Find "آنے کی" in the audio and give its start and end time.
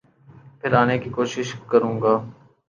0.81-1.09